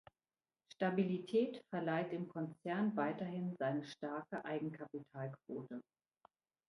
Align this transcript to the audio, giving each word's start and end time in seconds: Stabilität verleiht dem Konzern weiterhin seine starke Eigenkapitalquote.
Stabilität 0.73 1.63
verleiht 1.69 2.11
dem 2.11 2.27
Konzern 2.27 2.97
weiterhin 2.97 3.55
seine 3.59 3.83
starke 3.83 4.43
Eigenkapitalquote. 4.43 5.79